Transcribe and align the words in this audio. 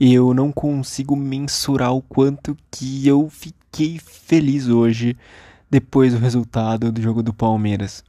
eu 0.00 0.34
não 0.34 0.52
consigo 0.52 1.16
mensurar 1.16 1.92
o 1.92 2.02
quanto 2.02 2.56
que 2.70 3.06
eu 3.06 3.28
fiquei 3.30 3.98
feliz 3.98 4.68
hoje 4.68 5.16
depois 5.70 6.12
do 6.12 6.18
resultado 6.18 6.92
do 6.92 7.00
jogo 7.00 7.22
do 7.22 7.32
Palmeiras. 7.32 8.04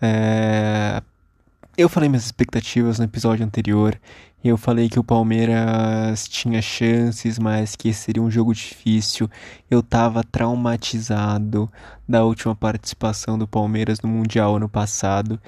É... 0.00 1.02
Eu 1.76 1.88
falei 1.88 2.08
minhas 2.08 2.26
expectativas 2.26 2.98
no 2.98 3.04
episódio 3.06 3.44
anterior. 3.44 3.98
Eu 4.44 4.56
falei 4.56 4.88
que 4.88 4.98
o 4.98 5.04
Palmeiras 5.04 6.26
tinha 6.28 6.60
chances, 6.60 7.38
mas 7.38 7.76
que 7.76 7.94
seria 7.94 8.22
um 8.22 8.30
jogo 8.30 8.52
difícil. 8.52 9.30
Eu 9.70 9.82
tava 9.82 10.22
traumatizado 10.24 11.70
da 12.08 12.24
última 12.24 12.54
participação 12.54 13.38
do 13.38 13.46
Palmeiras 13.46 14.00
no 14.00 14.08
Mundial 14.08 14.56
ano 14.56 14.68
passado. 14.68 15.40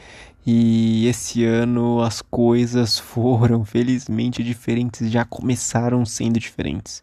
E 0.47 1.07
esse 1.07 1.45
ano 1.45 2.03
as 2.03 2.21
coisas 2.21 2.99
foram 3.01 3.65
felizmente 3.65 4.43
diferentes, 4.43 5.11
já 5.11 5.25
começaram 5.25 6.05
sendo 6.05 6.39
diferentes. 6.39 7.03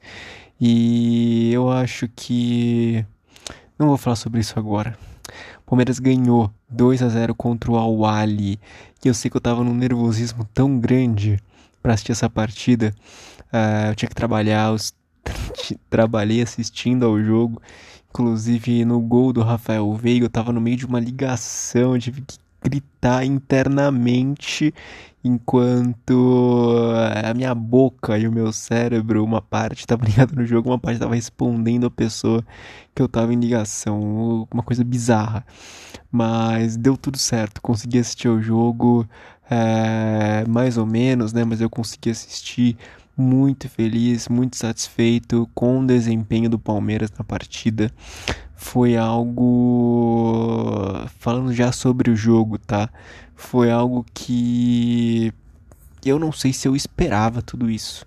E 0.59 1.51
eu 1.51 1.71
acho 1.71 2.07
que 2.15 3.04
não 3.79 3.87
vou 3.87 3.97
falar 3.97 4.15
sobre 4.15 4.39
isso 4.39 4.57
agora. 4.59 4.96
Palmeiras 5.65 5.99
ganhou 5.99 6.51
2 6.69 7.01
a 7.01 7.07
0 7.07 7.33
contra 7.33 7.71
o 7.71 7.77
Al-Wali. 7.77 8.59
E 9.04 9.07
eu 9.07 9.13
sei 9.13 9.32
que 9.32 9.37
eu 9.37 9.41
tava 9.41 9.63
num 9.63 9.73
nervosismo 9.73 10.46
tão 10.54 10.77
grande 10.77 11.39
para 11.82 11.93
assistir 11.93 12.11
essa 12.11 12.29
partida. 12.29 12.93
Uh, 13.51 13.89
eu 13.89 13.96
tinha 13.96 14.10
que 14.10 14.15
trabalhar, 14.15 14.69
eu 14.69 14.77
trabalhei 15.89 16.41
assistindo 16.41 17.05
ao 17.05 17.19
jogo. 17.23 17.61
Inclusive 18.10 18.83
no 18.83 18.99
gol 18.99 19.32
do 19.32 19.41
Rafael 19.41 19.91
Veiga, 19.96 20.25
eu 20.25 20.29
tava 20.29 20.51
no 20.51 20.60
meio 20.60 20.75
de 20.75 20.85
uma 20.85 20.99
ligação, 20.99 21.96
eu 21.96 22.01
tive 22.01 22.21
que 22.21 22.37
gritar 22.64 23.25
internamente 23.25 24.74
enquanto 25.24 26.93
a 27.24 27.33
minha 27.33 27.54
boca 27.54 28.18
e 28.18 28.28
o 28.28 28.32
meu 28.32 28.52
cérebro, 28.52 29.24
uma 29.24 29.42
parte 29.42 29.79
estava 29.79 30.06
ligada 30.06 30.33
no 30.39 30.46
jogo, 30.46 30.69
uma 30.69 30.79
parte 30.79 30.96
estava 30.96 31.16
respondendo 31.16 31.86
a 31.86 31.92
pessoa 31.92 32.44
que 32.94 33.02
eu 33.02 33.05
estava 33.05 33.33
em 33.33 33.39
ligação, 33.39 34.47
uma 34.52 34.63
coisa 34.63 34.83
bizarra. 34.83 35.45
Mas 36.11 36.75
deu 36.75 36.97
tudo 36.97 37.17
certo, 37.17 37.61
consegui 37.61 38.00
assistir 38.00 38.27
o 38.27 38.41
jogo, 38.41 39.07
é, 39.50 40.44
mais 40.47 40.78
ou 40.78 40.85
menos, 40.85 41.31
né? 41.31 41.45
Mas 41.45 41.61
eu 41.61 41.69
consegui 41.69 42.09
assistir 42.09 42.78
muito 43.16 43.69
feliz, 43.69 44.28
muito 44.28 44.57
satisfeito 44.57 45.50
com 45.53 45.80
o 45.80 45.85
desempenho 45.85 46.50
do 46.50 46.59
Palmeiras 46.59 47.11
na 47.17 47.23
partida. 47.23 47.91
Foi 48.55 48.97
algo. 48.97 50.10
Falando 51.07 51.53
já 51.53 51.71
sobre 51.71 52.11
o 52.11 52.16
jogo, 52.16 52.57
tá? 52.57 52.89
Foi 53.35 53.71
algo 53.71 54.05
que. 54.13 55.33
Eu 56.05 56.17
não 56.17 56.31
sei 56.31 56.52
se 56.53 56.67
eu 56.67 56.75
esperava 56.75 57.41
tudo 57.41 57.69
isso. 57.69 58.05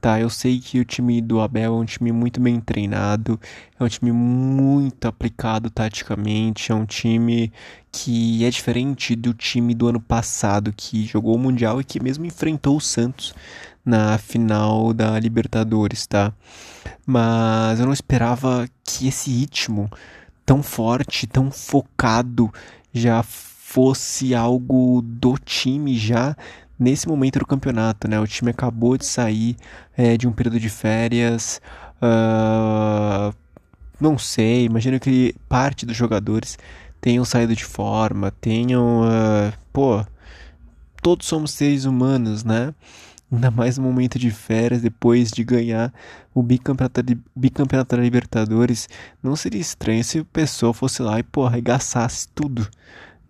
Tá, 0.00 0.18
eu 0.20 0.28
sei 0.28 0.58
que 0.58 0.80
o 0.80 0.84
time 0.84 1.20
do 1.22 1.40
Abel 1.40 1.76
é 1.76 1.78
um 1.78 1.84
time 1.84 2.10
muito 2.10 2.40
bem 2.40 2.60
treinado, 2.60 3.38
é 3.78 3.84
um 3.84 3.88
time 3.88 4.10
muito 4.10 5.06
aplicado 5.06 5.70
taticamente, 5.70 6.72
é 6.72 6.74
um 6.74 6.84
time 6.84 7.52
que 7.92 8.44
é 8.44 8.50
diferente 8.50 9.14
do 9.14 9.32
time 9.32 9.72
do 9.76 9.86
ano 9.86 10.00
passado 10.00 10.74
que 10.76 11.06
jogou 11.06 11.36
o 11.36 11.38
Mundial 11.38 11.80
e 11.80 11.84
que 11.84 12.02
mesmo 12.02 12.26
enfrentou 12.26 12.78
o 12.78 12.80
Santos 12.80 13.32
na 13.84 14.18
final 14.18 14.92
da 14.92 15.20
Libertadores, 15.20 16.04
tá? 16.04 16.32
Mas 17.06 17.78
eu 17.78 17.86
não 17.86 17.92
esperava 17.92 18.68
que 18.84 19.06
esse 19.06 19.30
ritmo 19.30 19.88
tão 20.44 20.62
forte, 20.62 21.26
tão 21.26 21.50
focado 21.50 22.52
já 22.92 23.22
fosse 23.22 24.34
algo 24.34 25.00
do 25.02 25.38
time 25.38 25.96
já 25.96 26.36
nesse 26.78 27.08
momento 27.08 27.38
do 27.38 27.46
campeonato, 27.46 28.08
né? 28.08 28.20
O 28.20 28.26
time 28.26 28.50
acabou 28.50 28.98
de 28.98 29.06
sair 29.06 29.56
é, 29.96 30.16
de 30.16 30.26
um 30.26 30.32
período 30.32 30.58
de 30.60 30.68
férias. 30.68 31.60
Uh, 32.02 33.34
não 34.00 34.18
sei, 34.18 34.64
imagino 34.64 34.98
que 34.98 35.34
parte 35.48 35.86
dos 35.86 35.96
jogadores 35.96 36.58
tenham 37.00 37.24
saído 37.24 37.54
de 37.54 37.64
forma, 37.64 38.30
tenham. 38.30 39.02
Uh, 39.02 39.52
pô, 39.72 40.04
todos 41.00 41.26
somos 41.26 41.52
seres 41.52 41.84
humanos, 41.84 42.44
né? 42.44 42.74
Ainda 43.32 43.50
mais 43.50 43.78
no 43.78 43.84
momento 43.84 44.18
de 44.18 44.30
férias, 44.30 44.82
depois 44.82 45.30
de 45.30 45.42
ganhar 45.42 45.90
o 46.34 46.42
bicampeonato, 46.42 47.00
bicampeonato 47.34 47.96
da 47.96 48.02
Libertadores. 48.02 48.90
Não 49.22 49.34
seria 49.34 49.60
estranho 49.60 50.04
se 50.04 50.20
o 50.20 50.24
pessoa 50.26 50.74
fosse 50.74 51.00
lá 51.00 51.18
e, 51.18 51.22
pô, 51.22 51.46
arregaçasse 51.46 52.28
tudo, 52.34 52.68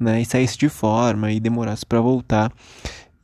né? 0.00 0.20
E 0.20 0.24
saísse 0.24 0.58
de 0.58 0.68
forma 0.68 1.30
e 1.30 1.38
demorasse 1.38 1.86
para 1.86 2.00
voltar. 2.00 2.52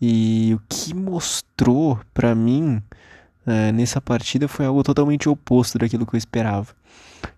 E 0.00 0.54
o 0.54 0.60
que 0.68 0.94
mostrou 0.94 1.98
para 2.14 2.32
mim 2.32 2.80
é, 3.44 3.72
nessa 3.72 4.00
partida 4.00 4.46
foi 4.46 4.64
algo 4.64 4.84
totalmente 4.84 5.28
oposto 5.28 5.78
daquilo 5.78 6.06
que 6.06 6.14
eu 6.14 6.18
esperava. 6.18 6.72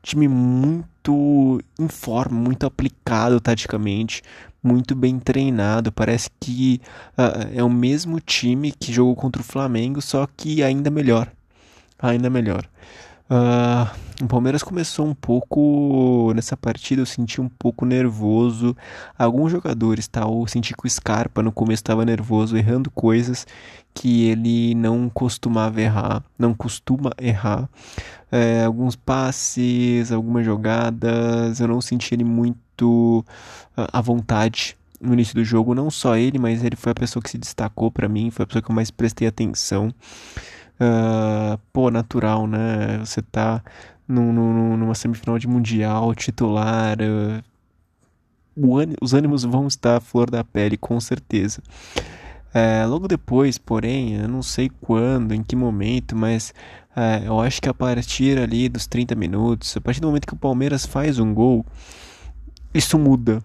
Time 0.03 0.29
muito 0.29 1.61
em 1.79 1.89
forma, 1.89 2.39
muito 2.39 2.67
aplicado 2.67 3.41
taticamente, 3.41 4.23
muito 4.63 4.95
bem 4.95 5.19
treinado. 5.19 5.91
Parece 5.93 6.31
que 6.39 6.81
uh, 7.17 7.49
é 7.55 7.63
o 7.63 7.71
mesmo 7.71 8.21
time 8.21 8.73
que 8.73 8.93
jogou 8.93 9.17
contra 9.17 9.43
o 9.43 9.45
Flamengo, 9.45 10.01
só 10.01 10.27
que 10.37 10.63
ainda 10.63 10.91
melhor. 10.91 11.31
Ainda 11.99 12.31
melhor. 12.31 12.69
Uh, 13.31 13.89
o 14.25 14.27
Palmeiras 14.27 14.61
começou 14.61 15.07
um 15.07 15.15
pouco 15.15 16.33
nessa 16.35 16.57
partida, 16.57 17.01
eu 17.01 17.07
senti 17.07 17.41
um 17.41 17.49
pouco 17.49 17.87
nervoso. 17.87 18.77
Alguns 19.17 19.53
jogadores, 19.53 20.09
tá? 20.09 20.23
Eu 20.23 20.45
senti 20.49 20.75
que 20.75 20.85
o 20.85 20.91
Scarpa 20.91 21.41
no 21.41 21.53
começo 21.53 21.81
estava 21.81 22.05
nervoso, 22.05 22.57
errando 22.57 22.91
coisas 22.91 23.47
que 23.95 24.25
ele 24.25 24.75
não 24.75 25.09
costumava 25.09 25.81
errar, 25.81 26.25
não 26.37 26.53
costuma 26.53 27.13
errar. 27.19 27.69
É, 28.33 28.65
alguns 28.65 28.97
passes, 28.97 30.11
algumas 30.11 30.45
jogadas, 30.45 31.61
eu 31.61 31.69
não 31.69 31.81
senti 31.81 32.15
ele 32.15 32.25
muito 32.25 33.25
uh, 33.77 33.89
à 33.93 34.01
vontade 34.01 34.77
no 35.01 35.15
início 35.15 35.37
do 35.37 35.45
jogo. 35.45 35.73
Não 35.73 35.89
só 35.89 36.17
ele, 36.17 36.39
mas 36.39 36.65
ele 36.65 36.77
foi 36.77 36.93
a 36.93 36.97
pessoa 36.97 37.23
que 37.23 37.31
se 37.31 37.39
destacou 37.39 37.93
para 37.93 38.09
mim, 38.09 38.31
foi 38.31 38.43
a 38.43 38.47
pessoa 38.47 38.61
que 38.61 38.71
eu 38.71 38.75
mais 38.75 38.91
prestei 38.91 39.29
atenção 39.29 39.95
uh, 40.81 41.59
pô, 41.73 41.91
natural, 41.91 42.47
né? 42.47 42.99
Você 42.99 43.23
tá 43.23 43.63
num, 44.09 44.33
num, 44.33 44.77
numa 44.77 44.95
semifinal 44.95 45.39
de 45.39 45.47
mundial, 45.47 46.15
titular. 46.15 46.97
Uh, 47.01 47.43
os 49.01 49.15
ânimos 49.15 49.45
vão 49.45 49.67
estar 49.67 49.97
à 49.97 50.01
flor 50.01 50.31
da 50.31 50.43
pele, 50.43 50.77
com 50.77 50.99
certeza. 51.01 51.63
É, 52.53 52.85
logo 52.85 53.07
depois, 53.07 53.59
porém, 53.59 54.15
eu 54.17 54.29
não 54.29 54.43
sei 54.43 54.71
quando, 54.81 55.33
em 55.33 55.43
que 55.43 55.55
momento, 55.55 56.17
mas 56.17 56.53
é, 56.97 57.23
eu 57.27 57.41
acho 57.41 57.62
que 57.62 57.69
a 57.69 57.75
partir 57.75 58.39
ali 58.39 58.69
dos 58.69 58.87
30 58.89 59.15
minutos, 59.15 59.77
a 59.77 59.81
partir 59.81 60.01
do 60.01 60.09
momento 60.09 60.27
que 60.27 60.35
o 60.35 60.37
Palmeiras 60.37 60.85
faz 60.85 61.21
um 61.21 61.33
gol, 61.33 61.65
isso 62.75 62.99
muda, 62.99 63.41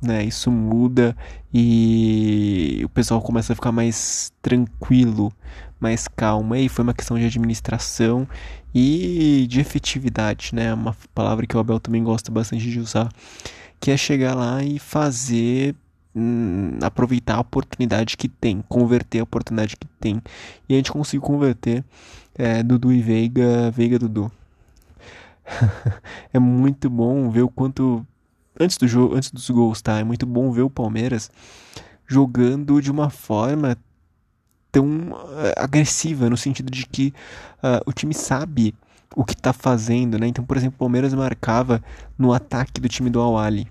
né? 0.00 0.24
Isso 0.24 0.50
muda 0.50 1.16
e 1.52 2.82
o 2.84 2.88
pessoal 2.88 3.20
começa 3.20 3.52
a 3.52 3.56
ficar 3.56 3.72
mais 3.72 4.32
tranquilo, 4.42 5.32
mais 5.80 6.06
calma. 6.08 6.58
E 6.58 6.68
foi 6.68 6.82
uma 6.82 6.94
questão 6.94 7.18
de 7.18 7.24
administração 7.24 8.28
e 8.74 9.46
de 9.48 9.60
efetividade, 9.60 10.54
né? 10.54 10.72
Uma 10.74 10.96
palavra 11.14 11.46
que 11.46 11.56
o 11.56 11.60
Abel 11.60 11.80
também 11.80 12.02
gosta 12.02 12.30
bastante 12.30 12.70
de 12.70 12.78
usar, 12.78 13.08
que 13.80 13.90
é 13.90 13.96
chegar 13.96 14.34
lá 14.34 14.62
e 14.62 14.78
fazer 14.78 15.74
hum, 16.14 16.78
aproveitar 16.82 17.36
a 17.36 17.40
oportunidade 17.40 18.16
que 18.16 18.28
tem, 18.28 18.62
converter 18.68 19.20
a 19.20 19.24
oportunidade 19.24 19.76
que 19.76 19.86
tem. 20.00 20.22
E 20.68 20.74
a 20.74 20.76
gente 20.76 20.92
conseguiu 20.92 21.22
converter 21.22 21.84
é, 22.34 22.62
Dudu 22.62 22.92
e 22.92 23.00
Veiga, 23.00 23.70
Veiga 23.70 23.98
Dudu. 23.98 24.30
é 26.32 26.38
muito 26.38 26.90
bom 26.90 27.30
ver 27.30 27.42
o 27.42 27.48
quanto 27.48 28.04
antes 28.58 28.76
do 28.76 28.86
jogo, 28.88 29.14
antes 29.14 29.30
dos 29.30 29.48
gols, 29.50 29.82
tá? 29.82 29.98
É 29.98 30.04
muito 30.04 30.26
bom 30.26 30.50
ver 30.50 30.62
o 30.62 30.70
Palmeiras 30.70 31.30
jogando 32.06 32.80
de 32.80 32.90
uma 32.90 33.10
forma 33.10 33.76
tão 34.70 35.10
uh, 35.12 35.52
agressiva, 35.56 36.28
no 36.28 36.36
sentido 36.36 36.70
de 36.70 36.86
que 36.86 37.12
uh, 37.62 37.82
o 37.86 37.92
time 37.92 38.14
sabe 38.14 38.74
o 39.14 39.24
que 39.24 39.32
está 39.32 39.52
fazendo, 39.52 40.18
né? 40.18 40.26
Então, 40.26 40.44
por 40.44 40.56
exemplo, 40.56 40.76
o 40.76 40.78
Palmeiras 40.78 41.14
marcava 41.14 41.82
no 42.18 42.32
ataque 42.32 42.80
do 42.80 42.88
time 42.88 43.08
do 43.08 43.20
Awali. 43.20 43.66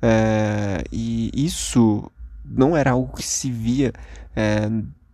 É, 0.00 0.84
e 0.92 1.30
isso 1.34 2.10
não 2.44 2.76
era 2.76 2.92
algo 2.92 3.14
que 3.14 3.22
se 3.22 3.50
via 3.50 3.92
é, 4.34 4.68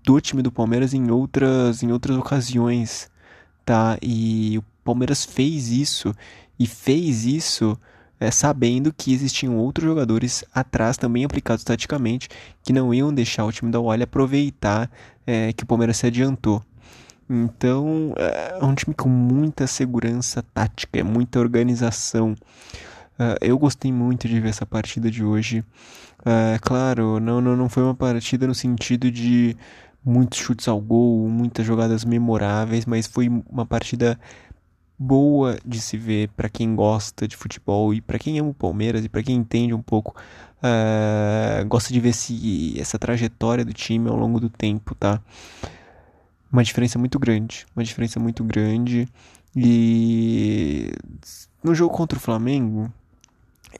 do 0.04 0.20
time 0.20 0.42
do 0.42 0.52
Palmeiras 0.52 0.94
em 0.94 1.10
outras, 1.10 1.82
em 1.82 1.90
outras 1.90 2.16
ocasiões, 2.16 3.10
tá? 3.64 3.98
E 4.00 4.58
o 4.58 4.62
Palmeiras 4.84 5.24
fez 5.24 5.68
isso 5.68 6.14
e 6.58 6.66
fez 6.66 7.24
isso 7.24 7.78
é, 8.20 8.30
sabendo 8.30 8.92
que 8.92 9.12
existiam 9.12 9.56
outros 9.56 9.86
jogadores 9.86 10.44
atrás 10.54 10.96
também 10.96 11.24
aplicados 11.24 11.64
taticamente 11.64 12.28
que 12.62 12.72
não 12.72 12.94
iam 12.94 13.12
deixar 13.12 13.44
o 13.44 13.52
time 13.52 13.70
da 13.70 13.80
Wally 13.80 14.04
aproveitar 14.04 14.90
é, 15.26 15.52
que 15.52 15.64
o 15.64 15.66
Palmeiras 15.66 15.96
se 15.96 16.06
adiantou. 16.06 16.62
Então 17.28 18.14
é, 18.16 18.58
é 18.60 18.64
um 18.64 18.74
time 18.74 18.94
com 18.94 19.08
muita 19.08 19.66
segurança 19.66 20.44
tática, 20.54 20.98
é 20.98 21.02
muita 21.02 21.40
organização. 21.40 22.34
Uh, 23.18 23.38
eu 23.40 23.56
gostei 23.56 23.92
muito 23.92 24.26
de 24.26 24.40
ver 24.40 24.48
essa 24.48 24.66
partida 24.66 25.10
de 25.10 25.24
hoje. 25.24 25.60
Uh, 26.20 26.58
claro, 26.60 27.20
não, 27.20 27.40
não, 27.40 27.56
não 27.56 27.68
foi 27.68 27.82
uma 27.82 27.94
partida 27.94 28.46
no 28.46 28.54
sentido 28.54 29.10
de 29.10 29.56
muitos 30.04 30.38
chutes 30.38 30.68
ao 30.68 30.80
gol, 30.80 31.28
muitas 31.28 31.64
jogadas 31.64 32.04
memoráveis, 32.04 32.84
mas 32.84 33.06
foi 33.06 33.28
uma 33.28 33.64
partida 33.64 34.18
boa 34.98 35.58
de 35.64 35.80
se 35.80 35.96
ver 35.96 36.28
para 36.36 36.48
quem 36.48 36.74
gosta 36.74 37.26
de 37.26 37.36
futebol 37.36 37.92
e 37.92 38.00
para 38.00 38.18
quem 38.18 38.38
ama 38.38 38.50
o 38.50 38.54
Palmeiras 38.54 39.04
e 39.04 39.08
para 39.08 39.22
quem 39.22 39.36
entende 39.36 39.74
um 39.74 39.82
pouco, 39.82 40.14
uh, 40.62 41.66
gosta 41.66 41.92
de 41.92 42.00
ver 42.00 42.10
esse, 42.10 42.78
essa 42.78 42.98
trajetória 42.98 43.64
do 43.64 43.72
time 43.72 44.08
ao 44.08 44.16
longo 44.16 44.38
do 44.38 44.48
tempo, 44.48 44.94
tá? 44.94 45.20
Uma 46.52 46.62
diferença 46.62 46.98
muito 46.98 47.18
grande, 47.18 47.66
uma 47.74 47.84
diferença 47.84 48.20
muito 48.20 48.44
grande 48.44 49.08
e 49.56 50.92
no 51.62 51.74
jogo 51.74 51.94
contra 51.94 52.16
o 52.18 52.20
Flamengo, 52.20 52.92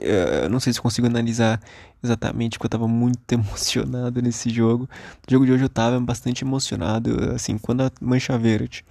uh, 0.01 0.49
não 0.51 0.59
sei 0.59 0.73
se 0.73 0.81
consigo 0.81 1.07
analisar 1.07 1.61
exatamente 2.03 2.59
porque 2.59 2.67
eu 2.67 2.69
estava 2.69 2.89
muito 2.89 3.21
emocionado 3.33 4.21
nesse 4.21 4.51
jogo. 4.51 4.89
No 5.29 5.33
jogo 5.33 5.47
de 5.47 5.53
hoje 5.53 5.63
eu 5.63 5.69
estava 5.69 6.01
bastante 6.01 6.45
emocionado, 6.45 7.33
assim, 7.35 7.57
quando 7.57 7.83
a 7.83 7.93
Mancha 8.01 8.37
Verde 8.37 8.85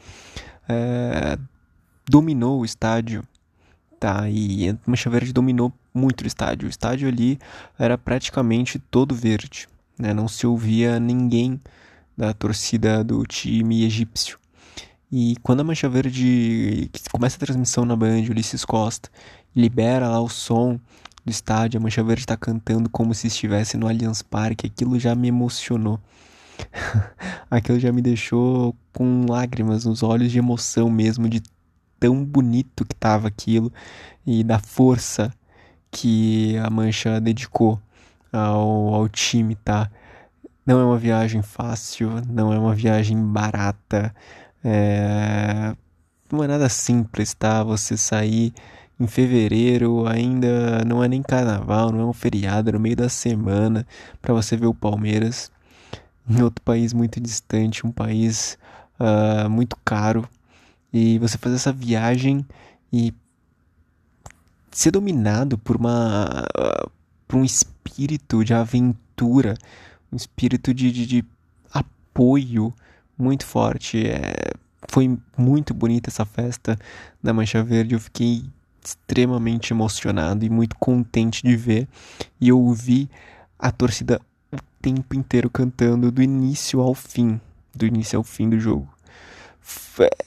uh, 0.69 1.52
dominou 2.05 2.61
o 2.61 2.65
estádio, 2.65 3.23
tá? 3.99 4.29
E 4.29 4.69
a 4.69 4.77
Mancha 4.85 5.09
dominou 5.33 5.71
muito 5.93 6.21
o 6.21 6.27
estádio. 6.27 6.67
O 6.67 6.69
estádio 6.69 7.07
ali 7.07 7.39
era 7.77 7.97
praticamente 7.97 8.79
todo 8.79 9.15
verde, 9.15 9.67
né? 9.97 10.13
Não 10.13 10.27
se 10.27 10.45
ouvia 10.45 10.99
ninguém 10.99 11.59
da 12.17 12.33
torcida 12.33 13.03
do 13.03 13.23
time 13.25 13.83
egípcio. 13.85 14.37
E 15.11 15.35
quando 15.43 15.59
a 15.59 15.63
Mancha 15.63 15.87
Verde 15.87 16.89
começa 17.11 17.37
a 17.37 17.39
transmissão 17.39 17.85
na 17.85 17.95
Band, 17.95 18.21
Ulisses 18.29 18.65
Costa 18.65 19.09
libera 19.55 20.09
lá 20.09 20.19
o 20.19 20.27
som 20.27 20.79
do 21.23 21.29
estádio, 21.29 21.79
a 21.79 21.83
Mancha 21.83 22.03
Verde 22.03 22.23
está 22.23 22.35
cantando 22.35 22.89
como 22.89 23.13
se 23.13 23.27
estivesse 23.27 23.77
no 23.77 23.87
Allianz 23.87 24.21
Parque, 24.21 24.67
aquilo 24.67 24.99
já 24.99 25.13
me 25.13 25.27
emocionou. 25.27 25.99
aquilo 27.49 27.79
já 27.79 27.91
me 27.91 28.01
deixou 28.01 28.75
com 28.91 29.25
lágrimas 29.29 29.85
nos 29.85 30.03
olhos 30.03 30.31
de 30.31 30.39
emoção 30.39 30.89
mesmo, 30.89 31.29
de 31.29 31.41
tão 32.03 32.21
bonito 32.21 32.83
que 32.83 32.93
tava 32.93 33.29
aquilo 33.29 33.71
e 34.27 34.43
da 34.43 34.59
força 34.59 35.33
que 35.89 36.57
a 36.57 36.69
Mancha 36.69 37.21
dedicou 37.21 37.79
ao, 38.29 38.93
ao 38.93 39.07
time, 39.07 39.55
tá? 39.55 39.89
Não 40.65 40.81
é 40.81 40.83
uma 40.83 40.97
viagem 40.97 41.41
fácil, 41.41 42.11
não 42.27 42.51
é 42.51 42.59
uma 42.59 42.75
viagem 42.75 43.17
barata, 43.25 44.13
é... 44.61 45.73
não 46.29 46.43
é 46.43 46.47
nada 46.47 46.67
simples, 46.67 47.33
tá? 47.33 47.63
Você 47.63 47.95
sair 47.95 48.53
em 48.99 49.07
fevereiro, 49.07 50.05
ainda 50.05 50.83
não 50.85 51.01
é 51.01 51.07
nem 51.07 51.21
carnaval, 51.21 51.89
não 51.89 52.01
é 52.01 52.05
um 52.05 52.11
feriado, 52.11 52.69
é 52.69 52.73
no 52.73 52.81
meio 52.81 52.97
da 52.97 53.07
semana, 53.07 53.87
para 54.21 54.33
você 54.33 54.57
ver 54.57 54.67
o 54.67 54.73
Palmeiras 54.73 55.49
em 56.29 56.41
outro 56.41 56.61
país 56.65 56.91
muito 56.91 57.21
distante, 57.21 57.87
um 57.87 57.91
país 57.93 58.57
uh, 58.99 59.49
muito 59.49 59.77
caro, 59.85 60.27
e 60.93 61.17
você 61.17 61.37
fazer 61.37 61.55
essa 61.55 61.73
viagem 61.73 62.45
e 62.91 63.11
ser 64.71 64.91
dominado 64.91 65.57
por 65.57 65.75
uma 65.75 66.45
por 67.27 67.37
um 67.37 67.43
espírito 67.43 68.43
de 68.43 68.53
aventura, 68.53 69.55
um 70.11 70.15
espírito 70.15 70.71
de, 70.71 70.91
de, 70.91 71.05
de 71.07 71.25
apoio 71.73 72.71
muito 73.17 73.45
forte. 73.45 74.05
É, 74.05 74.51
foi 74.87 75.17
muito 75.35 75.73
bonita 75.73 76.11
essa 76.11 76.25
festa 76.25 76.77
da 77.23 77.33
Mancha 77.33 77.63
Verde. 77.63 77.95
Eu 77.95 77.99
fiquei 77.99 78.43
extremamente 78.83 79.73
emocionado 79.73 80.45
e 80.45 80.49
muito 80.49 80.75
contente 80.75 81.41
de 81.41 81.55
ver 81.55 81.87
e 82.39 82.51
ouvir 82.51 83.09
a 83.57 83.71
torcida 83.71 84.21
o 84.51 84.57
tempo 84.79 85.15
inteiro 85.15 85.49
cantando 85.49 86.11
do 86.11 86.21
início 86.21 86.79
ao 86.81 86.93
fim, 86.93 87.41
do 87.73 87.87
início 87.87 88.17
ao 88.17 88.23
fim 88.23 88.47
do 88.47 88.59
jogo 88.59 88.92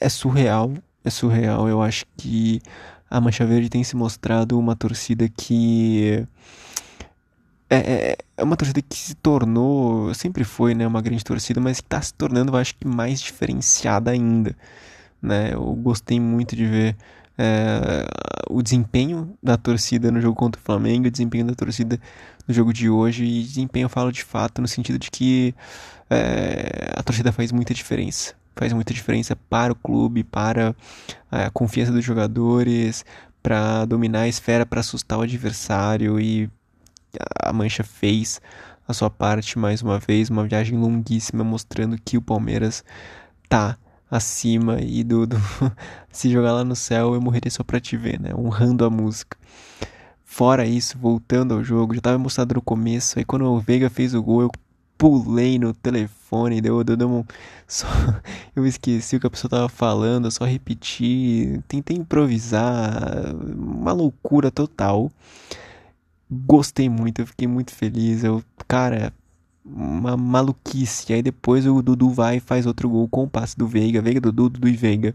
é 0.00 0.08
surreal, 0.08 0.72
é 1.04 1.10
surreal. 1.10 1.68
Eu 1.68 1.82
acho 1.82 2.04
que 2.16 2.60
a 3.10 3.20
Mancha 3.20 3.46
Verde 3.46 3.68
tem 3.68 3.84
se 3.84 3.96
mostrado 3.96 4.58
uma 4.58 4.76
torcida 4.76 5.28
que 5.28 6.26
é, 7.68 7.76
é, 7.76 8.16
é 8.36 8.44
uma 8.44 8.56
torcida 8.56 8.80
que 8.82 8.96
se 8.96 9.14
tornou, 9.14 10.14
sempre 10.14 10.44
foi, 10.44 10.74
né, 10.74 10.86
uma 10.86 11.02
grande 11.02 11.24
torcida, 11.24 11.60
mas 11.60 11.80
que 11.80 11.86
está 11.86 12.00
se 12.00 12.14
tornando, 12.14 12.52
eu 12.52 12.56
acho 12.56 12.74
que 12.76 12.86
mais 12.86 13.20
diferenciada 13.20 14.10
ainda, 14.10 14.56
né? 15.20 15.52
Eu 15.52 15.74
gostei 15.74 16.20
muito 16.20 16.54
de 16.54 16.64
ver 16.66 16.96
é, 17.38 18.06
o 18.48 18.62
desempenho 18.62 19.36
da 19.42 19.56
torcida 19.56 20.10
no 20.10 20.20
jogo 20.20 20.36
contra 20.36 20.60
o 20.60 20.64
Flamengo, 20.64 21.08
o 21.08 21.10
desempenho 21.10 21.46
da 21.46 21.54
torcida 21.54 22.00
no 22.46 22.54
jogo 22.54 22.72
de 22.72 22.88
hoje 22.88 23.24
e 23.24 23.42
desempenho 23.42 23.86
eu 23.86 23.90
falo 23.90 24.12
de 24.12 24.22
fato 24.22 24.62
no 24.62 24.68
sentido 24.68 24.98
de 24.98 25.10
que 25.10 25.54
é, 26.08 26.92
a 26.96 27.02
torcida 27.02 27.32
faz 27.32 27.50
muita 27.52 27.74
diferença 27.74 28.34
faz 28.56 28.72
muita 28.72 28.94
diferença 28.94 29.36
para 29.36 29.72
o 29.72 29.76
clube, 29.76 30.24
para 30.24 30.74
a 31.30 31.50
confiança 31.50 31.92
dos 31.92 32.04
jogadores, 32.04 33.04
para 33.42 33.84
dominar 33.84 34.22
a 34.22 34.28
esfera, 34.28 34.66
para 34.66 34.80
assustar 34.80 35.18
o 35.18 35.22
adversário 35.22 36.18
e 36.18 36.50
a 37.42 37.52
Mancha 37.52 37.84
fez 37.84 38.40
a 38.88 38.94
sua 38.94 39.10
parte 39.10 39.58
mais 39.58 39.82
uma 39.82 39.98
vez, 39.98 40.30
uma 40.30 40.46
viagem 40.46 40.78
longuíssima 40.78 41.44
mostrando 41.44 41.98
que 42.02 42.16
o 42.16 42.22
Palmeiras 42.22 42.82
tá 43.48 43.76
acima 44.10 44.80
e 44.80 45.04
do, 45.04 45.26
do 45.26 45.36
se 46.10 46.30
jogar 46.30 46.52
lá 46.52 46.64
no 46.64 46.76
céu 46.76 47.14
eu 47.14 47.20
morreria 47.20 47.50
só 47.50 47.62
pra 47.62 47.80
te 47.80 47.96
ver, 47.96 48.18
né? 48.20 48.30
Honrando 48.34 48.84
a 48.84 48.90
música. 48.90 49.36
Fora 50.24 50.66
isso, 50.66 50.98
voltando 50.98 51.54
ao 51.54 51.62
jogo, 51.62 51.94
já 51.94 52.00
tava 52.00 52.18
mostrado 52.18 52.54
no 52.54 52.62
começo, 52.62 53.18
aí 53.18 53.24
quando 53.24 53.44
o 53.44 53.60
Veiga 53.60 53.88
fez 53.88 54.14
o 54.14 54.22
gol, 54.22 54.42
eu 54.42 54.50
pulei 54.98 55.58
no 55.58 55.74
telefone, 55.74 56.60
deu, 56.60 56.82
deu, 56.82 56.96
deu 56.96 57.08
um, 57.10 57.24
só, 57.66 57.86
eu 58.54 58.66
esqueci 58.66 59.16
o 59.16 59.20
que 59.20 59.26
a 59.26 59.30
pessoa 59.30 59.50
tava 59.50 59.68
falando, 59.68 60.26
eu 60.26 60.30
só 60.30 60.44
repeti, 60.44 61.60
tentei 61.68 61.96
improvisar, 61.96 63.34
uma 63.56 63.92
loucura 63.92 64.50
total. 64.50 65.10
Gostei 66.30 66.88
muito, 66.88 67.20
eu 67.20 67.26
fiquei 67.26 67.46
muito 67.46 67.72
feliz, 67.72 68.24
eu, 68.24 68.42
cara, 68.66 69.12
uma 69.64 70.16
maluquice. 70.16 71.12
Aí 71.12 71.22
depois 71.22 71.66
o 71.66 71.82
Dudu 71.82 72.10
vai 72.10 72.36
e 72.38 72.40
faz 72.40 72.66
outro 72.66 72.88
gol 72.88 73.08
com 73.08 73.24
o 73.24 73.28
passe 73.28 73.56
do 73.56 73.66
Veiga, 73.66 74.02
Veiga, 74.02 74.20
Dudu, 74.20 74.48
Dudu 74.50 74.68
e 74.68 74.76
Veiga. 74.76 75.14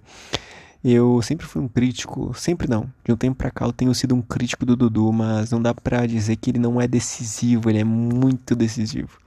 Eu 0.84 1.22
sempre 1.22 1.45
fui 1.45 1.62
um 1.62 1.68
crítico, 1.68 2.34
sempre 2.34 2.68
não. 2.68 2.92
De 3.04 3.12
um 3.12 3.18
tempo 3.18 3.38
pra 3.38 3.51
cá 3.51 3.66
eu 3.66 3.74
tenho 3.74 3.94
sido 3.94 4.16
um 4.16 4.22
crítico 4.22 4.66
do 4.66 4.75
Dudu, 4.75 5.12
mas 5.12 5.51
não 5.51 5.62
dá 5.62 5.74
pra 5.74 6.06
dizer 6.06 6.38
que 6.38 6.50
ele 6.51 6.60
não 6.60 6.81
é 6.81 6.88
decisivo, 6.88 7.69
ele 7.69 7.80
é 7.80 7.84
muito 7.84 8.56
decisivo 8.56 9.22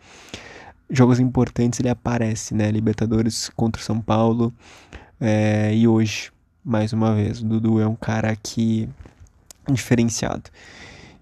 jogos 0.90 1.20
importantes 1.20 1.80
ele 1.80 1.88
aparece, 1.88 2.54
né? 2.54 2.70
Libertadores 2.70 3.50
contra 3.50 3.80
o 3.80 3.84
São 3.84 4.00
Paulo 4.00 4.52
é, 5.20 5.74
e 5.74 5.86
hoje, 5.88 6.30
mais 6.64 6.92
uma 6.92 7.14
vez. 7.14 7.40
O 7.40 7.44
Dudu 7.44 7.80
é 7.80 7.86
um 7.86 7.96
cara 7.96 8.34
que 8.36 8.88
diferenciado. 9.70 10.50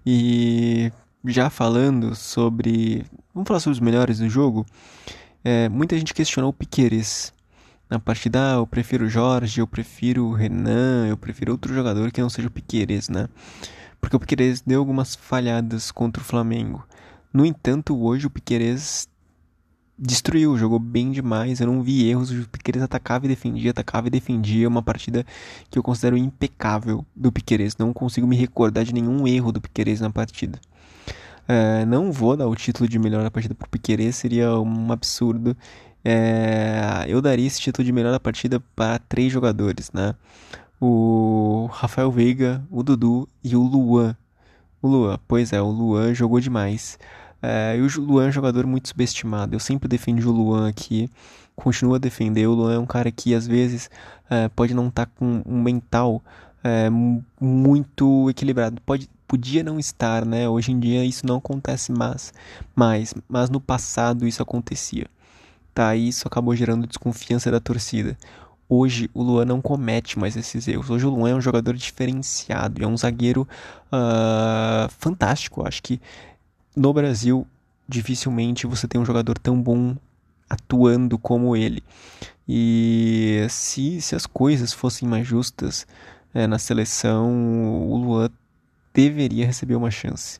E 0.05 0.91
já 1.25 1.49
falando 1.49 2.15
sobre. 2.15 3.05
Vamos 3.33 3.47
falar 3.47 3.59
sobre 3.59 3.73
os 3.75 3.79
melhores 3.79 4.19
do 4.19 4.29
jogo. 4.29 4.65
É, 5.43 5.69
muita 5.69 5.97
gente 5.97 6.13
questionou 6.13 6.49
o 6.49 6.53
Piqueires. 6.53 7.33
Na 7.89 7.99
partida, 7.99 8.53
ah, 8.53 8.55
eu 8.55 8.67
prefiro 8.67 9.05
o 9.05 9.09
Jorge, 9.09 9.59
eu 9.59 9.67
prefiro 9.67 10.25
o 10.25 10.33
Renan, 10.33 11.07
eu 11.07 11.17
prefiro 11.17 11.51
outro 11.51 11.73
jogador 11.73 12.11
que 12.11 12.21
não 12.21 12.29
seja 12.29 12.47
o 12.47 12.51
Piqueires, 12.51 13.07
né? 13.07 13.27
Porque 14.01 14.15
o 14.15 14.19
Piqueires 14.19 14.61
deu 14.61 14.79
algumas 14.79 15.15
falhadas 15.15 15.91
contra 15.91 16.21
o 16.21 16.25
Flamengo. 16.25 16.85
No 17.31 17.45
entanto, 17.45 17.95
hoje 18.01 18.25
o 18.25 18.29
Piqueires 18.29 19.07
destruiu, 19.97 20.57
jogou 20.57 20.79
bem 20.79 21.11
demais. 21.11 21.59
Eu 21.59 21.67
não 21.67 21.81
vi 21.81 22.09
erros. 22.09 22.31
O 22.31 22.47
Piqueires 22.49 22.81
atacava 22.81 23.25
e 23.25 23.29
defendia, 23.29 23.71
atacava 23.71 24.07
e 24.07 24.09
defendia. 24.09 24.67
Uma 24.67 24.81
partida 24.81 25.25
que 25.69 25.77
eu 25.77 25.83
considero 25.83 26.17
impecável 26.17 27.05
do 27.15 27.31
Piqueires. 27.31 27.77
Não 27.77 27.93
consigo 27.93 28.27
me 28.27 28.35
recordar 28.35 28.83
de 28.83 28.93
nenhum 28.93 29.27
erro 29.27 29.51
do 29.51 29.61
Piqueires 29.61 30.01
na 30.01 30.09
partida. 30.09 30.59
É, 31.47 31.85
não 31.85 32.11
vou 32.11 32.37
dar 32.37 32.47
o 32.47 32.55
título 32.55 32.87
de 32.87 32.97
melhor 32.97 33.23
da 33.23 33.31
partida 33.31 33.53
pro 33.53 33.69
Piqueires, 33.69 34.15
seria 34.15 34.57
um 34.59 34.91
absurdo. 34.91 35.55
É, 36.03 37.05
eu 37.07 37.21
daria 37.21 37.47
esse 37.47 37.59
título 37.59 37.85
de 37.85 37.91
melhor 37.91 38.11
da 38.11 38.19
partida 38.19 38.61
para 38.75 38.99
três 38.99 39.31
jogadores, 39.31 39.91
né? 39.91 40.15
O 40.79 41.69
Rafael 41.71 42.11
Veiga, 42.11 42.63
o 42.69 42.83
Dudu 42.83 43.27
e 43.43 43.55
o 43.55 43.61
Luan. 43.61 44.15
O 44.81 44.87
Luan, 44.87 45.19
pois 45.27 45.53
é, 45.53 45.61
o 45.61 45.69
Luan 45.69 46.13
jogou 46.13 46.39
demais. 46.39 46.97
É, 47.45 47.75
e 47.77 47.81
o 47.81 48.01
Luan 48.01 48.25
é 48.25 48.29
um 48.29 48.31
jogador 48.31 48.65
muito 48.65 48.87
subestimado. 48.87 49.53
Eu 49.53 49.59
sempre 49.59 49.89
defendi 49.89 50.25
o 50.25 50.31
Luan 50.31 50.69
aqui, 50.69 51.09
continuo 51.53 51.95
a 51.95 51.97
defender. 51.97 52.47
O 52.47 52.53
Luan 52.53 52.75
é 52.75 52.79
um 52.79 52.85
cara 52.85 53.11
que 53.11 53.35
às 53.35 53.45
vezes 53.45 53.89
é, 54.29 54.47
pode 54.47 54.73
não 54.73 54.87
estar 54.87 55.07
tá 55.07 55.11
com 55.17 55.41
um 55.45 55.61
mental 55.61 56.23
é, 56.63 56.89
muito 57.41 58.29
equilibrado. 58.29 58.81
Pode, 58.85 59.09
podia 59.27 59.61
não 59.61 59.77
estar, 59.77 60.25
né? 60.25 60.47
Hoje 60.47 60.71
em 60.71 60.79
dia 60.79 61.03
isso 61.03 61.27
não 61.27 61.35
acontece 61.35 61.91
mais, 61.91 62.33
mas, 62.73 63.13
mas 63.27 63.49
no 63.49 63.59
passado 63.59 64.25
isso 64.25 64.41
acontecia. 64.41 65.07
Tá, 65.73 65.95
e 65.95 66.07
isso 66.07 66.27
acabou 66.27 66.55
gerando 66.55 66.87
desconfiança 66.87 67.51
da 67.51 67.59
torcida. 67.59 68.15
Hoje 68.69 69.09
o 69.13 69.21
Luan 69.21 69.43
não 69.43 69.61
comete 69.61 70.17
mais 70.17 70.37
esses 70.37 70.67
erros. 70.67 70.89
Hoje 70.89 71.05
o 71.05 71.09
Luan 71.09 71.31
é 71.31 71.35
um 71.35 71.41
jogador 71.41 71.75
diferenciado, 71.75 72.81
é 72.81 72.87
um 72.87 72.95
zagueiro 72.95 73.47
uh, 73.91 74.89
fantástico. 74.97 75.67
Acho 75.67 75.83
que 75.83 75.99
no 76.75 76.93
Brasil, 76.93 77.47
dificilmente 77.87 78.67
você 78.67 78.87
tem 78.87 78.99
um 78.99 79.05
jogador 79.05 79.37
tão 79.37 79.61
bom 79.61 79.95
atuando 80.49 81.17
como 81.17 81.55
ele. 81.55 81.83
E 82.47 83.45
se, 83.49 84.01
se 84.01 84.15
as 84.15 84.25
coisas 84.25 84.73
fossem 84.73 85.07
mais 85.07 85.25
justas 85.25 85.87
é, 86.33 86.45
na 86.47 86.59
seleção, 86.59 87.31
o 87.89 87.97
Luan 87.97 88.29
deveria 88.93 89.45
receber 89.45 89.75
uma 89.75 89.91
chance. 89.91 90.39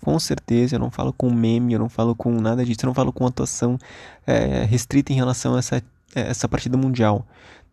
Com 0.00 0.18
certeza, 0.18 0.76
eu 0.76 0.80
não 0.80 0.90
falo 0.90 1.12
com 1.12 1.30
meme, 1.30 1.72
eu 1.72 1.78
não 1.78 1.88
falo 1.88 2.14
com 2.14 2.30
nada 2.40 2.64
disso, 2.64 2.80
eu 2.82 2.88
não 2.88 2.94
falo 2.94 3.12
com 3.12 3.26
atuação 3.26 3.78
é, 4.26 4.64
restrita 4.64 5.12
em 5.12 5.16
relação 5.16 5.54
a 5.54 5.58
essa, 5.58 5.82
essa 6.14 6.48
partida 6.48 6.76
mundial. 6.76 7.26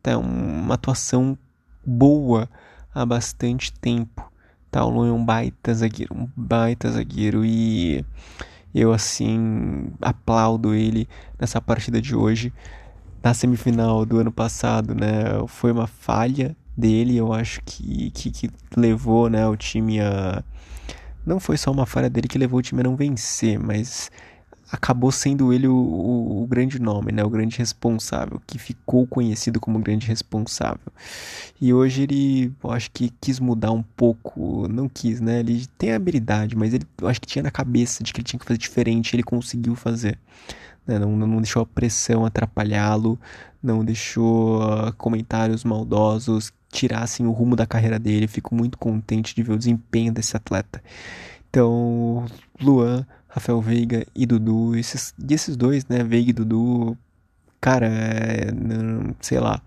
É 0.03 0.15
uma 0.15 0.75
atuação 0.75 1.37
boa 1.85 2.49
há 2.93 3.05
bastante 3.05 3.71
tempo. 3.73 4.32
Luan 4.81 5.09
é 5.09 5.11
um 5.11 5.23
baita 5.23 5.73
zagueiro, 5.73 6.15
um 6.15 6.27
baita 6.35 6.89
zagueiro 6.91 7.45
e 7.45 8.03
eu 8.73 8.91
assim 8.91 9.87
aplaudo 10.01 10.73
ele 10.73 11.07
nessa 11.39 11.61
partida 11.61 12.01
de 12.01 12.15
hoje. 12.15 12.51
Na 13.23 13.33
semifinal 13.33 14.05
do 14.05 14.19
ano 14.19 14.31
passado, 14.31 14.93
né, 14.93 15.23
foi 15.47 15.71
uma 15.71 15.87
falha 15.87 16.55
dele, 16.75 17.15
eu 17.15 17.31
acho 17.31 17.61
que, 17.63 18.11
que, 18.11 18.31
que 18.31 18.49
levou 18.75 19.29
né, 19.29 19.47
o 19.47 19.55
time 19.55 19.99
a. 20.01 20.43
Não 21.25 21.39
foi 21.39 21.55
só 21.55 21.71
uma 21.71 21.85
falha 21.85 22.09
dele 22.09 22.27
que 22.27 22.37
levou 22.37 22.59
o 22.59 22.61
time 22.61 22.81
a 22.81 22.83
não 22.83 22.97
vencer, 22.97 23.57
mas 23.57 24.11
acabou 24.73 25.11
sendo 25.11 25.53
ele 25.53 25.67
o, 25.67 25.75
o, 25.75 26.41
o, 26.41 26.47
grande 26.47 26.79
nome, 26.79 27.11
né? 27.11 27.23
O 27.23 27.29
grande 27.29 27.59
responsável, 27.59 28.41
que 28.47 28.57
ficou 28.57 29.05
conhecido 29.05 29.59
como 29.59 29.77
grande 29.77 30.07
responsável. 30.07 30.91
E 31.61 31.71
hoje 31.71 32.01
ele, 32.01 32.51
eu 32.63 32.71
acho 32.71 32.89
que 32.91 33.13
quis 33.21 33.39
mudar 33.39 33.71
um 33.71 33.83
pouco, 33.83 34.67
não 34.67 34.89
quis, 34.89 35.21
né? 35.21 35.41
Ele 35.41 35.67
tem 35.77 35.93
habilidade, 35.93 36.55
mas 36.55 36.73
ele, 36.73 36.87
eu 36.99 37.07
acho 37.07 37.21
que 37.21 37.27
tinha 37.27 37.43
na 37.43 37.51
cabeça 37.51 38.03
de 38.03 38.11
que 38.11 38.19
ele 38.19 38.25
tinha 38.25 38.39
que 38.39 38.45
fazer 38.45 38.57
diferente, 38.57 39.15
ele 39.15 39.21
conseguiu 39.21 39.75
fazer. 39.75 40.17
Né? 40.87 40.97
Não, 40.97 41.15
não 41.15 41.37
deixou 41.37 41.61
a 41.61 41.65
pressão 41.67 42.25
atrapalhá-lo, 42.25 43.19
não 43.61 43.85
deixou 43.85 44.63
uh, 44.63 44.91
comentários 44.97 45.63
maldosos 45.63 46.51
tirassem 46.71 47.27
o 47.27 47.31
rumo 47.31 47.55
da 47.55 47.67
carreira 47.67 47.99
dele. 47.99 48.27
Fico 48.27 48.55
muito 48.55 48.75
contente 48.79 49.35
de 49.35 49.43
ver 49.43 49.53
o 49.53 49.57
desempenho 49.57 50.11
desse 50.11 50.35
atleta. 50.35 50.81
Então, 51.47 52.25
Luan, 52.59 53.05
Rafael 53.33 53.59
Veiga 53.59 54.05
e 54.13 54.27
Dudu, 54.27 54.75
esses, 54.75 55.11
e 55.17 55.33
esses 55.33 55.57
dois, 55.57 55.87
né, 55.87 56.03
Veiga 56.03 56.29
e 56.29 56.33
Dudu, 56.33 56.95
cara, 57.59 57.87
é, 57.87 58.51
não, 58.51 59.15
sei 59.19 59.39
lá, 59.39 59.59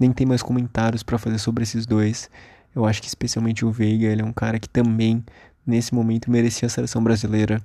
nem 0.00 0.10
tem 0.12 0.26
mais 0.26 0.42
comentários 0.42 1.02
para 1.02 1.18
fazer 1.18 1.38
sobre 1.38 1.62
esses 1.62 1.84
dois. 1.84 2.30
Eu 2.74 2.86
acho 2.86 3.02
que 3.02 3.08
especialmente 3.08 3.66
o 3.66 3.70
Veiga, 3.70 4.06
ele 4.06 4.22
é 4.22 4.24
um 4.24 4.32
cara 4.32 4.58
que 4.58 4.68
também, 4.68 5.22
nesse 5.66 5.94
momento, 5.94 6.30
merecia 6.30 6.66
a 6.66 6.70
seleção 6.70 7.04
brasileira, 7.04 7.60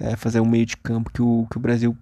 é, 0.00 0.16
fazer 0.16 0.40
um 0.40 0.46
meio 0.46 0.66
de 0.66 0.76
campo 0.76 1.12
que 1.12 1.22
o, 1.22 1.46
que 1.48 1.58
o 1.58 1.60
Brasil 1.60 1.96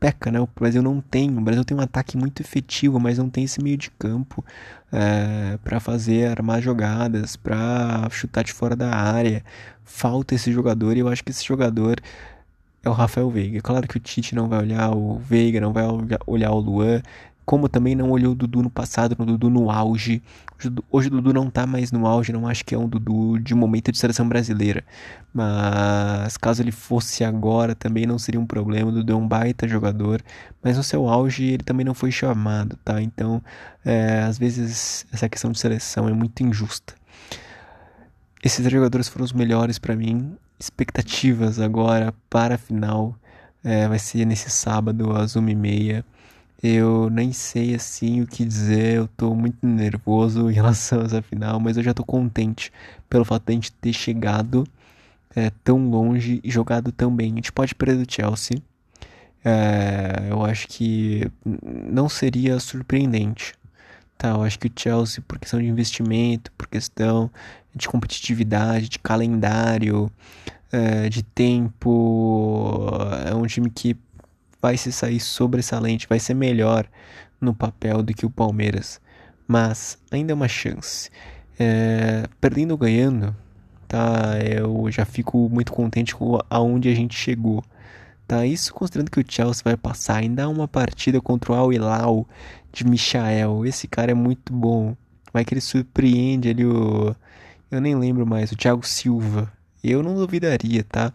peca, 0.00 0.30
né? 0.30 0.40
O 0.40 0.48
Brasil 0.58 0.82
não 0.82 1.00
tem. 1.00 1.36
O 1.36 1.40
Brasil 1.40 1.64
tem 1.64 1.76
um 1.76 1.80
ataque 1.80 2.16
muito 2.16 2.40
efetivo, 2.40 2.98
mas 2.98 3.18
não 3.18 3.28
tem 3.28 3.44
esse 3.44 3.62
meio 3.62 3.76
de 3.76 3.90
campo 3.90 4.44
é, 4.92 5.58
para 5.64 5.80
fazer, 5.80 6.28
armar 6.28 6.62
jogadas, 6.62 7.36
para 7.36 8.08
chutar 8.10 8.42
de 8.42 8.52
fora 8.52 8.74
da 8.76 8.90
área. 8.90 9.44
Falta 9.86 10.34
esse 10.34 10.52
jogador 10.52 10.96
e 10.96 11.00
eu 11.00 11.08
acho 11.08 11.24
que 11.24 11.30
esse 11.30 11.44
jogador 11.44 11.98
é 12.82 12.88
o 12.88 12.92
Rafael 12.92 13.30
Veiga. 13.30 13.60
Claro 13.60 13.86
que 13.86 13.96
o 13.96 14.00
Tite 14.00 14.34
não 14.34 14.48
vai 14.48 14.58
olhar 14.58 14.90
o 14.94 15.16
Veiga, 15.18 15.60
não 15.60 15.72
vai 15.72 15.84
olhar 16.26 16.50
o 16.50 16.58
Luan, 16.58 17.00
como 17.44 17.68
também 17.68 17.94
não 17.94 18.10
olhou 18.10 18.32
o 18.32 18.34
Dudu 18.34 18.62
no 18.62 18.68
passado, 18.68 19.14
no 19.16 19.24
Dudu 19.24 19.48
no 19.48 19.70
auge. 19.70 20.20
Hoje 20.90 21.06
o 21.06 21.10
Dudu 21.12 21.32
não 21.32 21.48
tá 21.48 21.64
mais 21.66 21.92
no 21.92 22.04
auge, 22.04 22.32
não 22.32 22.48
acho 22.48 22.64
que 22.64 22.74
é 22.74 22.78
um 22.78 22.88
Dudu 22.88 23.38
de 23.38 23.54
momento 23.54 23.92
de 23.92 23.98
seleção 23.98 24.28
brasileira. 24.28 24.84
Mas 25.32 26.36
caso 26.36 26.62
ele 26.62 26.72
fosse 26.72 27.22
agora, 27.22 27.74
também 27.76 28.06
não 28.06 28.18
seria 28.18 28.40
um 28.40 28.46
problema. 28.46 28.90
O 28.90 28.92
Dudu 28.92 29.12
é 29.12 29.16
um 29.16 29.28
baita 29.28 29.68
jogador, 29.68 30.20
mas 30.60 30.76
no 30.76 30.82
seu 30.82 31.08
auge 31.08 31.44
ele 31.44 31.62
também 31.62 31.86
não 31.86 31.94
foi 31.94 32.10
chamado, 32.10 32.76
tá? 32.84 33.00
Então, 33.00 33.40
é, 33.84 34.22
às 34.22 34.36
vezes 34.36 35.06
essa 35.12 35.28
questão 35.28 35.52
de 35.52 35.60
seleção 35.60 36.08
é 36.08 36.12
muito 36.12 36.42
injusta. 36.42 36.94
Esses 38.46 38.64
jogadores 38.70 39.08
foram 39.08 39.24
os 39.24 39.32
melhores 39.32 39.76
para 39.76 39.96
mim. 39.96 40.36
Expectativas 40.56 41.58
agora 41.58 42.14
para 42.30 42.54
a 42.54 42.58
final. 42.58 43.12
É, 43.64 43.88
vai 43.88 43.98
ser 43.98 44.24
nesse 44.24 44.48
sábado 44.50 45.10
às 45.16 45.34
1h30. 45.34 46.04
Eu 46.62 47.10
nem 47.10 47.32
sei 47.32 47.74
assim 47.74 48.22
o 48.22 48.26
que 48.26 48.44
dizer, 48.44 48.98
eu 48.98 49.08
tô 49.08 49.34
muito 49.34 49.66
nervoso 49.66 50.48
em 50.48 50.54
relação 50.54 51.00
a 51.00 51.06
essa 51.06 51.20
final, 51.20 51.58
mas 51.58 51.76
eu 51.76 51.82
já 51.82 51.92
tô 51.92 52.04
contente 52.04 52.72
pelo 53.10 53.24
fato 53.24 53.46
de 53.46 53.50
a 53.50 53.54
gente 53.56 53.72
ter 53.72 53.92
chegado 53.92 54.64
é, 55.34 55.50
tão 55.64 55.90
longe 55.90 56.40
e 56.44 56.48
jogado 56.48 56.92
tão 56.92 57.12
bem. 57.12 57.32
A 57.32 57.34
gente 57.34 57.50
pode 57.50 57.74
perder 57.74 58.06
do 58.06 58.12
Chelsea, 58.12 58.62
é, 59.44 60.28
eu 60.30 60.44
acho 60.44 60.68
que 60.68 61.28
não 61.44 62.08
seria 62.08 62.60
surpreendente. 62.60 63.54
Tá, 64.16 64.28
eu 64.28 64.42
acho 64.44 64.58
que 64.58 64.68
o 64.68 64.72
Chelsea, 64.74 65.22
por 65.26 65.36
questão 65.36 65.60
de 65.60 65.66
investimento, 65.66 66.50
por 66.52 66.68
questão 66.68 67.28
de 67.76 67.88
competitividade, 67.88 68.88
de 68.88 68.98
calendário, 68.98 70.10
é, 70.72 71.08
de 71.08 71.22
tempo, 71.22 72.88
é 73.26 73.34
um 73.34 73.46
time 73.46 73.70
que 73.70 73.96
vai 74.60 74.76
se 74.76 74.90
sair 74.90 75.20
sobressalente, 75.20 76.08
vai 76.08 76.18
ser 76.18 76.34
melhor 76.34 76.86
no 77.40 77.54
papel 77.54 78.02
do 78.02 78.14
que 78.14 78.24
o 78.26 78.30
Palmeiras. 78.30 79.00
Mas 79.46 79.98
ainda 80.10 80.32
é 80.32 80.34
uma 80.34 80.48
chance. 80.48 81.10
É, 81.58 82.26
perdendo 82.40 82.72
ou 82.72 82.78
ganhando, 82.78 83.36
tá? 83.86 84.38
Eu 84.42 84.90
já 84.90 85.04
fico 85.04 85.48
muito 85.48 85.72
contente 85.72 86.14
com 86.14 86.38
aonde 86.50 86.88
a 86.88 86.94
gente 86.94 87.16
chegou. 87.16 87.62
Tá, 88.26 88.44
isso 88.44 88.74
considerando 88.74 89.10
que 89.10 89.20
o 89.20 89.24
Chelsea 89.26 89.62
vai 89.64 89.76
passar 89.76 90.16
ainda 90.16 90.48
uma 90.48 90.66
partida 90.66 91.20
contra 91.20 91.52
o 91.52 91.54
Al 91.54 91.72
Hilal 91.72 92.26
de 92.72 92.84
Michael. 92.84 93.64
Esse 93.64 93.86
cara 93.86 94.10
é 94.10 94.14
muito 94.14 94.52
bom. 94.52 94.96
Vai 95.32 95.44
que 95.44 95.54
ele 95.54 95.60
surpreende 95.60 96.48
ali 96.48 96.64
o 96.64 97.14
eu 97.76 97.80
nem 97.80 97.94
lembro 97.94 98.26
mais, 98.26 98.50
o 98.52 98.56
Thiago 98.56 98.86
Silva. 98.86 99.52
Eu 99.84 100.02
não 100.02 100.14
duvidaria, 100.14 100.82
tá? 100.82 101.12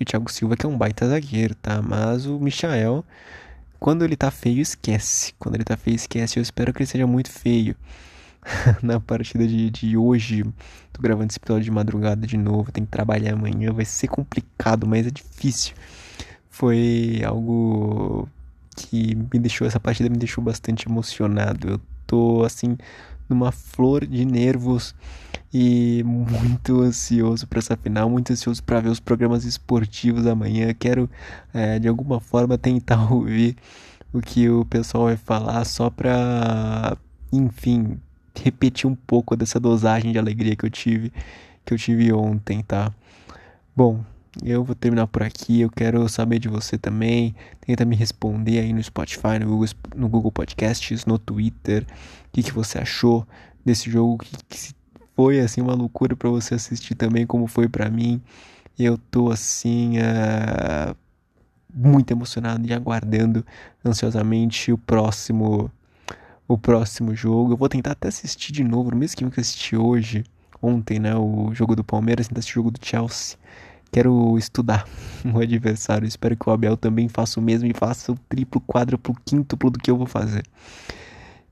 O 0.00 0.04
Thiago 0.04 0.30
Silva 0.30 0.56
que 0.56 0.66
é 0.66 0.68
um 0.68 0.76
baita 0.76 1.08
zagueiro, 1.08 1.54
tá? 1.54 1.82
Mas 1.82 2.26
o 2.26 2.38
Michael, 2.38 3.04
quando 3.80 4.04
ele 4.04 4.16
tá 4.16 4.30
feio, 4.30 4.60
esquece. 4.60 5.34
Quando 5.38 5.56
ele 5.56 5.64
tá 5.64 5.76
feio, 5.76 5.96
esquece. 5.96 6.38
Eu 6.38 6.42
espero 6.42 6.72
que 6.72 6.80
ele 6.80 6.86
seja 6.86 7.06
muito 7.06 7.30
feio. 7.30 7.74
Na 8.82 9.00
partida 9.00 9.46
de, 9.46 9.70
de 9.70 9.96
hoje, 9.96 10.44
tô 10.92 11.00
gravando 11.00 11.30
esse 11.30 11.38
episódio 11.38 11.64
de 11.64 11.70
madrugada 11.70 12.26
de 12.26 12.36
novo. 12.36 12.70
Tem 12.70 12.84
que 12.84 12.90
trabalhar 12.90 13.32
amanhã, 13.32 13.72
vai 13.72 13.84
ser 13.84 14.08
complicado, 14.08 14.86
mas 14.86 15.06
é 15.06 15.10
difícil. 15.10 15.74
Foi 16.50 17.22
algo 17.24 18.28
que 18.76 19.14
me 19.14 19.38
deixou, 19.40 19.66
essa 19.66 19.80
partida 19.80 20.08
me 20.08 20.16
deixou 20.16 20.44
bastante 20.44 20.88
emocionado. 20.88 21.68
Eu 21.68 21.80
tô 22.06 22.44
assim, 22.44 22.76
numa 23.28 23.52
flor 23.52 24.06
de 24.06 24.24
nervos 24.24 24.94
e 25.52 26.02
muito 26.04 26.80
ansioso 26.80 27.46
para 27.46 27.58
essa 27.58 27.76
final, 27.76 28.08
muito 28.08 28.32
ansioso 28.32 28.62
para 28.62 28.80
ver 28.80 28.88
os 28.88 29.00
programas 29.00 29.44
esportivos 29.44 30.26
amanhã. 30.26 30.72
Quero 30.74 31.08
é, 31.52 31.78
de 31.78 31.88
alguma 31.88 32.20
forma 32.20 32.56
tentar 32.56 33.08
ouvir 33.12 33.56
o 34.12 34.20
que 34.20 34.48
o 34.48 34.64
pessoal 34.64 35.04
vai 35.04 35.16
falar 35.16 35.64
só 35.64 35.90
para, 35.90 36.96
enfim, 37.32 37.98
repetir 38.34 38.88
um 38.88 38.94
pouco 38.94 39.36
dessa 39.36 39.60
dosagem 39.60 40.12
de 40.12 40.18
alegria 40.18 40.56
que 40.56 40.64
eu 40.64 40.70
tive 40.70 41.12
que 41.64 41.74
eu 41.74 41.78
tive 41.78 42.12
ontem, 42.12 42.62
tá? 42.62 42.92
Bom, 43.74 44.04
eu 44.44 44.64
vou 44.64 44.74
terminar 44.74 45.06
por 45.06 45.22
aqui. 45.22 45.60
Eu 45.60 45.70
quero 45.70 46.08
saber 46.08 46.38
de 46.38 46.48
você 46.48 46.78
também. 46.78 47.34
Tenta 47.60 47.84
me 47.84 47.96
responder 47.96 48.60
aí 48.60 48.72
no 48.72 48.82
Spotify, 48.82 49.38
no 49.40 49.46
Google, 49.46 49.68
no 49.94 50.08
Google 50.08 50.32
Podcasts, 50.32 51.04
no 51.04 51.18
Twitter. 51.18 51.84
O 52.28 52.32
que, 52.32 52.42
que 52.42 52.52
você 52.52 52.78
achou 52.78 53.26
desse 53.64 53.90
jogo? 53.90 54.18
Que, 54.18 54.36
que 54.48 54.74
foi 55.14 55.40
assim 55.40 55.60
uma 55.60 55.74
loucura 55.74 56.16
para 56.16 56.30
você 56.30 56.54
assistir 56.54 56.94
também, 56.94 57.26
como 57.26 57.46
foi 57.46 57.68
para 57.68 57.90
mim. 57.90 58.20
Eu 58.78 58.96
tô 58.96 59.30
assim 59.30 59.98
uh, 59.98 60.96
muito 61.72 62.10
emocionado 62.10 62.66
e 62.66 62.72
aguardando 62.72 63.44
ansiosamente 63.84 64.72
o 64.72 64.78
próximo 64.78 65.70
o 66.48 66.58
próximo 66.58 67.14
jogo. 67.14 67.52
Eu 67.52 67.56
vou 67.56 67.68
tentar 67.68 67.92
até 67.92 68.08
assistir 68.08 68.52
de 68.52 68.64
novo, 68.64 68.90
no 68.90 68.96
mesmo 68.96 69.16
que 69.16 69.24
eu 69.24 69.30
assisti 69.40 69.76
hoje, 69.76 70.24
ontem, 70.60 70.98
né, 70.98 71.14
o 71.14 71.50
jogo 71.54 71.74
do 71.74 71.84
Palmeiras, 71.84 72.28
tentar 72.28 72.40
o 72.40 72.42
jogo 72.42 72.70
do 72.70 72.78
Chelsea. 72.84 73.38
Quero 73.92 74.38
estudar 74.38 74.86
o 75.24 75.38
adversário. 75.40 76.08
Espero 76.08 76.34
que 76.34 76.48
o 76.48 76.52
Abel 76.52 76.78
também 76.78 77.08
faça 77.08 77.38
o 77.38 77.42
mesmo 77.42 77.68
e 77.68 77.74
faça 77.74 78.10
o 78.10 78.18
triplo, 78.28 78.60
quádruplo, 78.60 79.14
quíntuplo 79.24 79.70
do 79.70 79.78
que 79.78 79.90
eu 79.90 79.98
vou 79.98 80.06
fazer. 80.06 80.44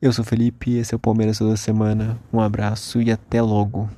Eu 0.01 0.11
sou 0.13 0.25
Felipe, 0.25 0.79
esse 0.79 0.95
é 0.95 0.97
o 0.97 0.99
Palmeiras 0.99 1.37
toda 1.37 1.55
semana. 1.59 2.19
Um 2.33 2.41
abraço 2.41 3.03
e 3.03 3.13
até 3.13 3.43
logo. 3.43 3.91